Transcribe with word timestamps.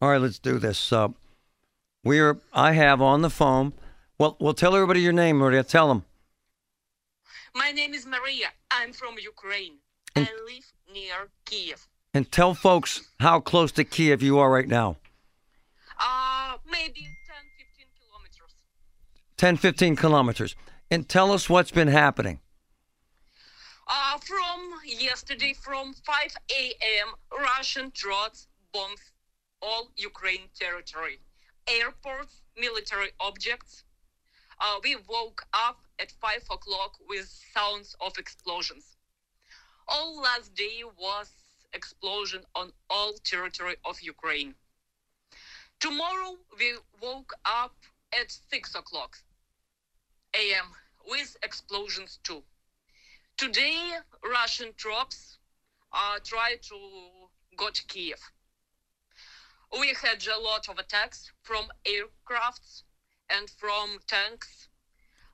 All 0.00 0.10
right, 0.10 0.20
let's 0.20 0.38
do 0.38 0.58
this. 0.58 0.92
Uh, 0.92 1.08
we're 2.04 2.38
I 2.52 2.72
have 2.72 3.00
on 3.00 3.22
the 3.22 3.30
phone. 3.30 3.72
Well, 4.18 4.36
we'll 4.38 4.54
tell 4.54 4.74
everybody 4.74 5.00
your 5.00 5.12
name, 5.12 5.38
Maria. 5.38 5.64
Tell 5.64 5.88
them. 5.88 6.04
My 7.54 7.70
name 7.70 7.94
is 7.94 8.04
Maria. 8.06 8.48
I'm 8.70 8.92
from 8.92 9.16
Ukraine. 9.18 9.78
I 10.14 10.20
live 10.20 10.72
near 10.92 11.28
Kiev. 11.46 11.88
And 12.12 12.30
tell 12.30 12.54
folks 12.54 13.08
how 13.20 13.40
close 13.40 13.72
to 13.72 13.84
Kiev 13.84 14.22
you 14.22 14.38
are 14.38 14.50
right 14.50 14.68
now. 14.68 14.96
Uh, 15.98 16.56
maybe 16.70 17.00
10, 17.00 17.08
15 17.58 17.86
kilometers. 17.98 18.54
10, 19.38 19.56
15 19.56 19.96
kilometers. 19.96 20.56
And 20.90 21.08
tell 21.08 21.32
us 21.32 21.48
what's 21.48 21.70
been 21.70 21.88
happening. 21.88 22.40
Uh, 23.88 24.18
from 24.18 24.72
yesterday, 24.86 25.54
from 25.54 25.94
5 25.94 26.36
a.m., 26.50 27.08
Russian 27.40 27.90
drones 27.94 28.48
bombs 28.72 29.00
all 29.62 29.90
Ukraine 29.96 30.48
territory, 30.58 31.20
airports, 31.66 32.42
military 32.56 33.10
objects. 33.20 33.84
Uh, 34.60 34.76
we 34.82 34.96
woke 35.08 35.46
up 35.52 35.78
at 35.98 36.10
5 36.12 36.44
o'clock 36.50 36.96
with 37.08 37.26
sounds 37.52 37.94
of 38.00 38.16
explosions. 38.18 38.96
All 39.88 40.20
last 40.20 40.54
day 40.54 40.82
was 40.98 41.30
explosion 41.72 42.42
on 42.54 42.72
all 42.88 43.14
territory 43.24 43.76
of 43.84 44.00
Ukraine. 44.00 44.54
Tomorrow 45.80 46.38
we 46.58 46.74
woke 47.02 47.32
up 47.44 47.74
at 48.18 48.30
6 48.50 48.74
o'clock 48.74 49.18
a.m. 50.34 50.66
with 51.06 51.36
explosions 51.42 52.18
too. 52.22 52.42
Today, 53.36 53.92
Russian 54.24 54.72
troops 54.76 55.38
uh, 55.92 56.18
tried 56.24 56.62
to 56.62 56.78
go 57.56 57.70
to 57.70 57.84
Kiev. 57.86 58.20
We 59.72 59.88
had 59.88 60.26
a 60.26 60.40
lot 60.40 60.68
of 60.68 60.78
attacks 60.78 61.30
from 61.42 61.66
aircrafts 61.84 62.82
and 63.28 63.50
from 63.50 63.98
tanks 64.06 64.68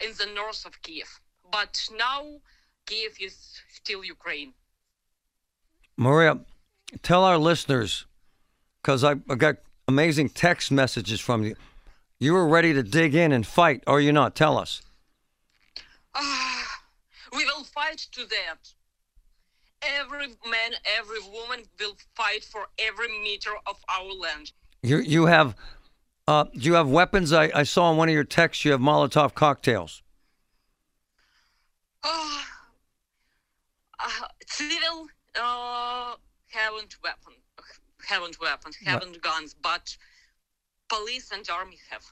in 0.00 0.10
the 0.18 0.26
north 0.34 0.64
of 0.64 0.80
Kiev. 0.82 1.20
But 1.50 1.88
now 1.96 2.40
Kiev 2.86 3.16
is 3.20 3.60
still 3.68 4.04
Ukraine. 4.04 4.54
Maria, 5.96 6.40
tell 7.02 7.24
our 7.24 7.38
listeners, 7.38 8.06
because 8.82 9.04
I, 9.04 9.12
I 9.28 9.34
got 9.36 9.56
amazing 9.86 10.30
text 10.30 10.72
messages 10.72 11.20
from 11.20 11.44
you. 11.44 11.54
You 12.18 12.32
were 12.32 12.48
ready 12.48 12.72
to 12.72 12.82
dig 12.82 13.14
in 13.14 13.32
and 13.32 13.46
fight, 13.46 13.82
are 13.86 14.00
you 14.00 14.12
not? 14.12 14.34
Tell 14.34 14.58
us. 14.58 14.82
Ah, 16.14 16.80
we 17.32 17.44
will 17.44 17.64
fight 17.64 18.06
to 18.12 18.26
that. 18.26 18.72
Every 19.86 20.28
man, 20.48 20.72
every 20.98 21.20
woman 21.20 21.64
will 21.78 21.96
fight 22.14 22.44
for 22.44 22.68
every 22.78 23.08
meter 23.22 23.50
of 23.66 23.76
our 23.88 24.12
land. 24.12 24.52
You 24.82 24.98
you 24.98 25.26
have 25.26 25.54
uh, 26.26 26.44
do 26.44 26.60
you 26.60 26.74
have 26.74 26.88
weapons? 26.88 27.32
I, 27.32 27.50
I 27.54 27.62
saw 27.64 27.90
in 27.90 27.98
one 27.98 28.08
of 28.08 28.14
your 28.14 28.24
texts 28.24 28.64
you 28.64 28.72
have 28.72 28.80
Molotov 28.80 29.34
cocktails. 29.34 30.02
Ah, 32.02 32.46
uh, 33.98 34.26
civil 34.46 35.08
uh, 35.40 36.14
haven't 36.48 36.96
weapon, 37.02 37.34
haven't 38.06 38.40
weapons, 38.40 38.76
haven't 38.84 39.20
guns, 39.20 39.54
but 39.54 39.96
police 40.88 41.30
and 41.32 41.48
army 41.50 41.78
have. 41.90 42.04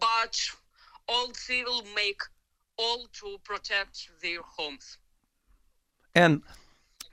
But 0.00 0.38
all 1.08 1.32
civil 1.32 1.82
make 1.94 2.20
all 2.76 3.06
to 3.20 3.38
protect 3.44 4.10
their 4.20 4.40
homes. 4.42 4.98
And 6.14 6.42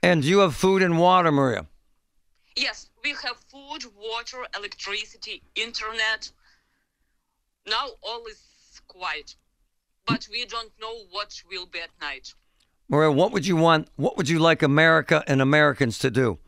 and 0.02 0.24
you 0.24 0.38
have 0.40 0.54
food 0.54 0.82
and 0.82 0.98
water, 0.98 1.30
Maria. 1.32 1.66
Yes, 2.56 2.90
we 3.02 3.10
have 3.10 3.36
food, 3.48 3.84
water, 3.96 4.44
electricity, 4.56 5.42
internet. 5.54 6.30
Now 7.66 7.88
all 8.02 8.24
is 8.26 8.42
quiet, 8.88 9.36
but 10.06 10.28
we 10.30 10.44
don't 10.44 10.72
know 10.80 10.94
what 11.10 11.40
will 11.50 11.66
be 11.66 11.80
at 11.80 11.90
night. 12.00 12.34
Maria, 12.88 13.10
what 13.10 13.32
would 13.32 13.46
you 13.46 13.56
want? 13.56 13.88
What 13.96 14.16
would 14.16 14.28
you 14.28 14.38
like 14.38 14.62
America 14.62 15.24
and 15.26 15.40
Americans 15.40 15.98
to 16.00 16.10
do? 16.10 16.38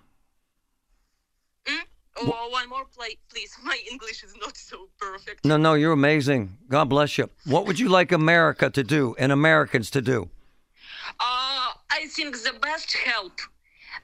Mm? 1.64 1.80
Oh, 2.16 2.48
one 2.50 2.68
more 2.68 2.84
play, 2.84 3.16
please. 3.30 3.56
My 3.64 3.78
English 3.90 4.22
is 4.22 4.34
not 4.40 4.56
so 4.56 4.88
perfect. 4.98 5.44
No, 5.44 5.56
no, 5.56 5.74
you're 5.74 5.92
amazing. 5.92 6.58
God 6.68 6.88
bless 6.90 7.16
you. 7.18 7.30
What 7.46 7.66
would 7.66 7.78
you 7.78 7.88
like 7.88 8.12
America 8.12 8.68
to 8.70 8.82
do 8.82 9.14
and 9.18 9.32
Americans 9.32 9.90
to 9.90 10.02
do? 10.02 10.28
Uh, 12.04 12.06
I 12.06 12.08
think 12.08 12.36
the 12.42 12.58
best 12.60 12.92
help 12.92 13.40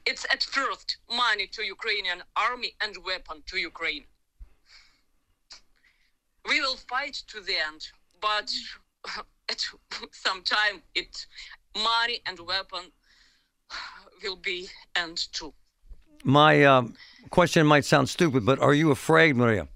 it's 0.05 0.25
at 0.31 0.43
first 0.43 0.97
money 1.09 1.47
to 1.47 1.63
Ukrainian 1.63 2.23
army 2.35 2.71
and 2.81 2.95
weapon 3.05 3.43
to 3.47 3.57
Ukraine. 3.57 4.05
We 6.49 6.61
will 6.61 6.77
fight 6.89 7.15
to 7.27 7.41
the 7.41 7.55
end, 7.69 7.81
but 8.21 8.49
at 9.49 9.61
some 10.11 10.41
time 10.43 10.81
it 10.95 11.27
money 11.75 12.21
and 12.25 12.39
weapon 12.39 12.83
will 14.23 14.37
be 14.37 14.67
end 14.95 15.17
too. 15.33 15.53
My 16.23 16.63
um, 16.63 16.95
question 17.29 17.67
might 17.67 17.85
sound 17.85 18.09
stupid, 18.09 18.45
but 18.45 18.59
are 18.59 18.73
you 18.73 18.91
afraid, 18.91 19.35
Maria? 19.35 19.67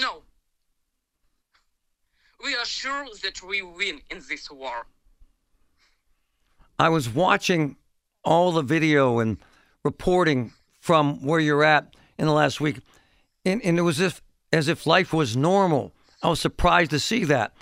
No. 0.00 0.22
We 2.44 2.54
are 2.56 2.64
sure 2.64 3.06
that 3.22 3.42
we 3.42 3.62
win 3.62 4.00
in 4.10 4.22
this 4.28 4.50
war. 4.50 4.86
I 6.78 6.88
was 6.88 7.08
watching 7.08 7.76
all 8.24 8.52
the 8.52 8.62
video 8.62 9.18
and 9.18 9.38
reporting 9.84 10.52
from 10.80 11.24
where 11.24 11.40
you're 11.40 11.64
at 11.64 11.94
in 12.18 12.26
the 12.26 12.32
last 12.32 12.60
week, 12.60 12.78
and, 13.44 13.60
and 13.62 13.78
it 13.78 13.82
was 13.82 14.00
if, 14.00 14.22
as 14.52 14.68
if 14.68 14.86
life 14.86 15.12
was 15.12 15.36
normal. 15.36 15.92
I 16.22 16.28
was 16.28 16.40
surprised 16.40 16.90
to 16.92 17.00
see 17.00 17.24
that. 17.24 17.52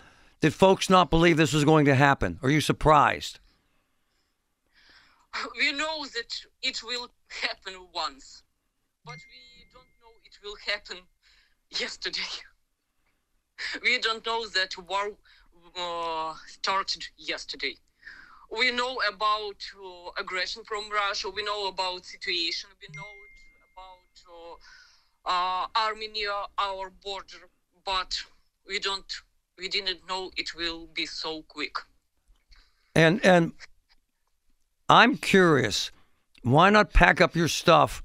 Did 0.40 0.52
folks 0.54 0.90
not 0.90 1.08
believe 1.10 1.36
this 1.38 1.52
was 1.54 1.64
going 1.64 1.86
to 1.86 1.94
happen? 1.94 2.38
Are 2.42 2.50
you 2.50 2.60
surprised? 2.60 3.38
We 5.58 5.72
know 5.72 6.06
that 6.14 6.32
it 6.62 6.82
will 6.82 7.08
happen 7.42 7.74
once, 7.94 8.42
but 9.04 9.16
we 9.16 9.66
don't 9.72 9.92
know 10.00 10.14
it 10.24 10.38
will 10.42 10.56
happen 10.66 10.98
yesterday. 11.80 12.32
We 13.82 13.98
don't 13.98 14.24
know 14.26 14.46
that 14.48 14.76
war 14.76 15.12
uh, 15.78 16.34
started 16.46 17.06
yesterday. 17.16 17.76
We 18.50 18.70
know 18.70 19.00
about 19.08 19.60
uh, 19.76 20.10
aggression 20.18 20.62
from 20.64 20.88
Russia. 20.90 21.30
We 21.30 21.42
know 21.42 21.68
about 21.68 22.04
situation. 22.04 22.70
We 22.80 22.88
know 22.94 23.12
about 23.72 24.14
uh, 25.26 25.62
uh, 25.64 25.66
army 25.74 26.08
near 26.08 26.32
our 26.58 26.90
border, 27.02 27.48
but 27.84 28.16
we 28.66 28.78
don't. 28.78 29.12
We 29.58 29.68
didn't 29.68 30.06
know 30.08 30.30
it 30.36 30.54
will 30.54 30.86
be 30.94 31.06
so 31.06 31.42
quick. 31.42 31.76
And 32.94 33.24
and 33.24 33.52
I'm 34.88 35.16
curious, 35.16 35.90
why 36.42 36.70
not 36.70 36.92
pack 36.92 37.20
up 37.20 37.34
your 37.34 37.48
stuff, 37.48 38.02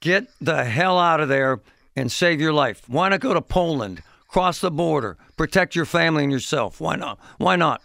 get 0.00 0.28
the 0.40 0.64
hell 0.64 0.98
out 0.98 1.20
of 1.20 1.28
there, 1.28 1.60
and 1.94 2.10
save 2.10 2.40
your 2.40 2.52
life? 2.52 2.88
Why 2.88 3.10
not 3.10 3.20
go 3.20 3.34
to 3.34 3.42
Poland, 3.42 4.02
cross 4.28 4.60
the 4.60 4.70
border, 4.70 5.18
protect 5.36 5.76
your 5.76 5.84
family 5.84 6.22
and 6.22 6.32
yourself? 6.32 6.80
Why 6.80 6.96
not? 6.96 7.18
Why 7.38 7.56
not? 7.56 7.82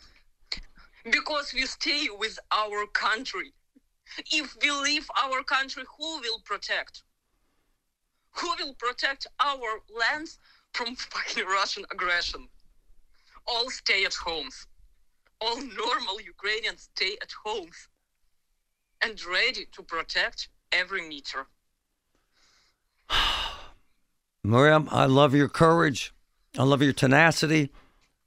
Because 1.03 1.53
we 1.53 1.65
stay 1.65 2.07
with 2.17 2.37
our 2.51 2.85
country. 2.87 3.53
If 4.31 4.55
we 4.61 4.71
leave 4.71 5.07
our 5.23 5.43
country, 5.43 5.83
who 5.97 6.19
will 6.19 6.39
protect? 6.43 7.03
Who 8.31 8.49
will 8.59 8.73
protect 8.73 9.27
our 9.39 9.81
lands 9.89 10.39
from 10.73 10.95
fucking 11.13 11.45
Russian 11.45 11.85
aggression? 11.91 12.47
All 13.47 13.69
stay 13.69 14.05
at 14.05 14.13
homes. 14.13 14.67
All 15.41 15.57
normal 15.57 16.19
Ukrainians 16.21 16.89
stay 16.95 17.17
at 17.21 17.31
homes 17.45 17.87
and 19.01 19.23
ready 19.25 19.65
to 19.71 19.81
protect 19.81 20.49
every 20.71 21.07
meter. 21.07 21.47
Maria, 24.43 24.83
I 24.89 25.05
love 25.05 25.33
your 25.33 25.49
courage. 25.49 26.13
I 26.57 26.63
love 26.63 26.81
your 26.81 26.93
tenacity. 26.93 27.71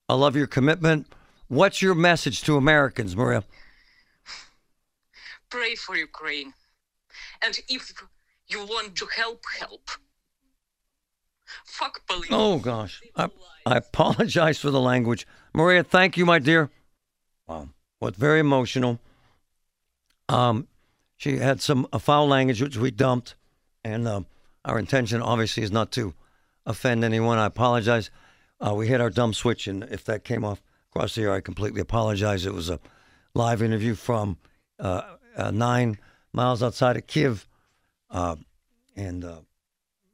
I 0.08 0.14
love 0.14 0.36
your 0.36 0.46
commitment. 0.46 1.06
What's 1.52 1.82
your 1.82 1.94
message 1.94 2.40
to 2.44 2.56
Americans, 2.56 3.14
Maria? 3.14 3.44
Pray 5.50 5.74
for 5.74 5.94
Ukraine. 5.94 6.54
And 7.44 7.58
if 7.68 7.92
you 8.48 8.60
want 8.60 8.96
to 8.96 9.06
help, 9.14 9.42
help. 9.60 9.90
Fuck 11.66 12.06
police. 12.06 12.30
Oh, 12.30 12.58
gosh. 12.58 13.02
I, 13.14 13.28
I 13.66 13.76
apologize 13.76 14.60
for 14.60 14.70
the 14.70 14.80
language. 14.80 15.26
Maria, 15.52 15.84
thank 15.84 16.16
you, 16.16 16.24
my 16.24 16.38
dear. 16.38 16.70
Wow. 17.46 17.68
What 17.98 18.16
very 18.16 18.40
emotional. 18.40 18.98
Um, 20.30 20.68
she 21.18 21.36
had 21.36 21.60
some 21.60 21.86
foul 21.98 22.28
language, 22.28 22.62
which 22.62 22.78
we 22.78 22.90
dumped. 22.90 23.34
And 23.84 24.08
uh, 24.08 24.22
our 24.64 24.78
intention, 24.78 25.20
obviously, 25.20 25.64
is 25.64 25.70
not 25.70 25.92
to 25.92 26.14
offend 26.64 27.04
anyone. 27.04 27.36
I 27.36 27.44
apologize. 27.44 28.08
Uh, 28.58 28.72
we 28.72 28.88
hit 28.88 29.02
our 29.02 29.10
dump 29.10 29.34
switch, 29.34 29.66
and 29.66 29.82
if 29.82 30.02
that 30.06 30.24
came 30.24 30.46
off 30.46 30.62
across 30.94 31.14
the 31.14 31.22
air, 31.22 31.32
I 31.32 31.40
completely 31.40 31.80
apologize. 31.80 32.44
It 32.44 32.52
was 32.52 32.68
a 32.68 32.78
live 33.34 33.62
interview 33.62 33.94
from 33.94 34.36
uh, 34.78 35.02
uh, 35.36 35.50
nine 35.50 35.98
miles 36.34 36.62
outside 36.62 36.98
of 36.98 37.06
Kiev, 37.06 37.46
uh, 38.10 38.36
and 38.94 39.24
uh, 39.24 39.40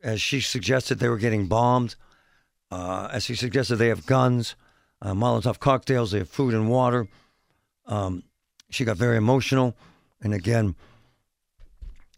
as 0.05 0.21
she 0.21 0.41
suggested, 0.41 1.01
they 1.01 1.09
were 1.09 1.19
getting 1.19 1.49
bombed. 1.49 1.97
Uh, 2.71 3.09
as 3.11 3.25
she 3.25 3.35
suggested, 3.35 3.77
they 3.77 3.89
have 3.89 4.07
guns, 4.07 4.55
uh, 5.03 5.13
Molotov 5.13 5.59
cocktails, 5.59 6.13
they 6.13 6.19
have 6.19 6.29
food 6.29 6.55
and 6.55 6.71
water. 6.71 7.09
Um, 7.87 8.23
she 8.71 8.85
got 8.85 8.97
very 8.97 9.17
emotional, 9.17 9.75
and 10.23 10.33
again 10.33 10.77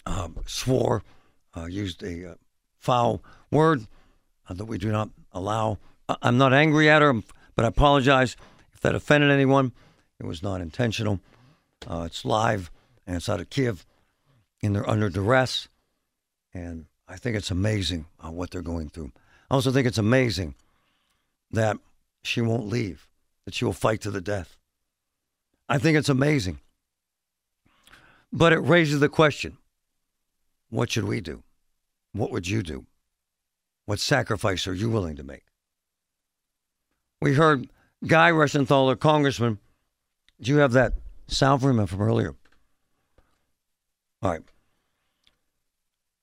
um, 0.05 0.37
swore, 0.45 1.03
used 1.69 2.03
a 2.03 2.37
foul 2.77 3.23
word 3.51 3.87
that 4.51 4.65
we 4.67 4.77
do 4.77 4.93
not 4.93 5.09
allow. 5.33 5.79
I- 6.11 6.17
I'm 6.23 6.37
not 6.37 6.53
angry 6.53 6.91
at 6.91 7.01
her, 7.01 7.15
but 7.55 7.65
I 7.65 7.69
apologize 7.69 8.37
if 8.73 8.81
that 8.81 8.95
offended 8.95 9.31
anyone. 9.31 9.73
It 10.19 10.27
was 10.27 10.43
not 10.43 10.61
intentional. 10.61 11.21
Uh, 11.87 12.05
it's 12.07 12.25
live 12.25 12.71
and 13.07 13.17
it's 13.17 13.29
out 13.29 13.41
of 13.41 13.51
Kiev, 13.51 13.87
and 14.63 14.75
they're 14.75 14.89
under 14.89 15.09
duress. 15.09 15.69
And 16.53 16.87
I 17.09 17.17
think 17.17 17.37
it's 17.37 17.51
amazing 17.51 18.07
uh, 18.25 18.31
what 18.31 18.51
they're 18.51 18.63
going 18.63 18.89
through. 18.89 19.13
I 19.51 19.55
also 19.55 19.73
think 19.73 19.87
it's 19.87 19.99
amazing 19.99 20.55
that 21.51 21.77
she 22.23 22.41
won't 22.41 22.69
leave, 22.69 23.09
that 23.45 23.55
she 23.55 23.65
will 23.65 23.73
fight 23.73 24.01
to 24.03 24.11
the 24.11 24.21
death. 24.21 24.57
I 25.69 25.79
think 25.79 25.97
it's 25.97 26.09
amazing. 26.09 26.61
But 28.33 28.53
it 28.53 28.59
raises 28.59 29.01
the 29.01 29.09
question 29.09 29.57
what 30.69 30.91
should 30.91 31.05
we 31.05 31.21
do? 31.21 31.43
What 32.13 32.31
would 32.31 32.49
you 32.49 32.63
do? 32.63 32.87
What 33.87 33.99
sacrifice 33.99 34.69
are 34.69 34.75
you 34.75 34.89
willing 34.89 35.17
to 35.17 35.25
make? 35.25 35.45
We 37.21 37.35
heard 37.35 37.69
Guy 38.07 38.31
Reschenthaler, 38.31 38.99
Congressman. 38.99 39.59
Do 40.41 40.51
you 40.51 40.59
have 40.59 40.73
that 40.73 40.95
sound 41.27 41.61
from 41.61 41.79
him 41.79 41.87
from 41.87 42.01
earlier? 42.01 42.35
All 44.23 44.31
right. 44.31 44.43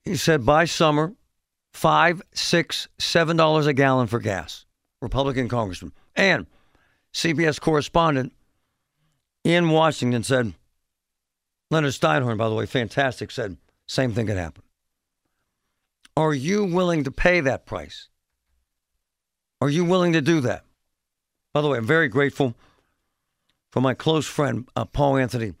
He 0.04 0.16
said 0.16 0.44
by 0.44 0.64
summer, 0.64 1.14
five, 1.72 2.22
six, 2.32 2.88
seven 2.98 3.36
dollars 3.36 3.66
a 3.66 3.72
gallon 3.72 4.06
for 4.06 4.18
gas. 4.18 4.64
Republican 5.00 5.48
congressman. 5.48 5.92
And 6.16 6.46
CBS 7.12 7.60
correspondent 7.60 8.32
in 9.44 9.70
Washington 9.70 10.22
said, 10.24 10.54
Leonard 11.70 11.92
Steinhorn, 11.92 12.36
by 12.38 12.48
the 12.48 12.54
way, 12.54 12.66
fantastic, 12.66 13.30
said 13.30 13.56
same 13.86 14.12
thing 14.12 14.26
could 14.26 14.36
happen. 14.36 14.62
Are 16.16 16.34
you 16.34 16.64
willing 16.64 17.04
to 17.04 17.10
pay 17.10 17.40
that 17.40 17.64
price? 17.64 18.08
Are 19.60 19.68
you 19.68 19.84
willing 19.84 20.12
to 20.14 20.20
do 20.20 20.40
that? 20.40 20.64
By 21.52 21.62
the 21.62 21.68
way, 21.68 21.78
I'm 21.78 21.86
very 21.86 22.08
grateful 22.08 22.54
for 23.70 23.80
my 23.80 23.94
close 23.94 24.26
friend, 24.26 24.68
uh, 24.76 24.84
Paul 24.84 25.16
Anthony, 25.16 25.54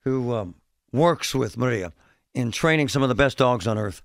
who 0.00 0.34
um, 0.34 0.54
works 0.92 1.34
with 1.34 1.56
Maria 1.56 1.92
in 2.34 2.50
training 2.50 2.88
some 2.88 3.02
of 3.02 3.08
the 3.08 3.14
best 3.14 3.38
dogs 3.38 3.66
on 3.66 3.78
earth 3.78 4.02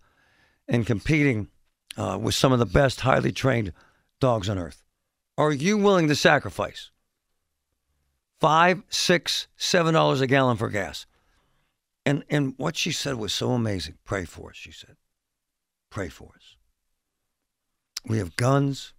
and 0.67 0.85
competing 0.85 1.47
uh, 1.97 2.17
with 2.21 2.35
some 2.35 2.51
of 2.51 2.59
the 2.59 2.65
best 2.65 3.01
highly 3.01 3.31
trained 3.31 3.73
dogs 4.19 4.49
on 4.49 4.57
earth. 4.57 4.83
Are 5.37 5.51
you 5.51 5.77
willing 5.77 6.07
to 6.07 6.15
sacrifice 6.15 6.91
five, 8.39 8.83
six, 8.89 9.47
seven 9.55 9.93
dollars 9.93 10.21
a 10.21 10.27
gallon 10.27 10.57
for 10.57 10.69
gas? 10.69 11.05
And 12.05 12.23
and 12.29 12.53
what 12.57 12.75
she 12.75 12.91
said 12.91 13.15
was 13.15 13.33
so 13.33 13.51
amazing. 13.51 13.97
Pray 14.05 14.25
for 14.25 14.51
us, 14.51 14.55
she 14.55 14.71
said. 14.71 14.95
Pray 15.89 16.09
for 16.09 16.31
us. 16.35 16.55
We 18.05 18.17
have 18.17 18.35
guns 18.35 18.93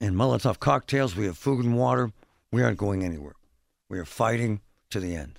and 0.00 0.14
Molotov 0.14 0.58
cocktails. 0.58 1.16
We 1.16 1.26
have 1.26 1.38
food 1.38 1.64
and 1.64 1.76
water. 1.76 2.12
We 2.52 2.62
aren't 2.62 2.78
going 2.78 3.02
anywhere. 3.02 3.34
We 3.88 3.98
are 3.98 4.04
fighting 4.04 4.60
to 4.90 5.00
the 5.00 5.14
end. 5.14 5.38